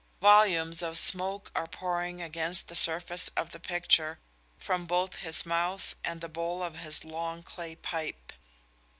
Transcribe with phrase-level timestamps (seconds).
[0.19, 4.17] Volumes of smoke are pouring against the surface of the picture
[4.57, 8.33] from both his mouth and the bowl of his long clay pipe.